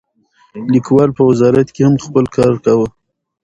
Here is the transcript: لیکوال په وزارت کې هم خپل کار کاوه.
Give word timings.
لیکوال 0.73 1.09
په 1.17 1.23
وزارت 1.29 1.67
کې 1.75 1.81
هم 1.87 1.95
خپل 2.05 2.25
کار 2.35 2.53
کاوه. 2.63 2.87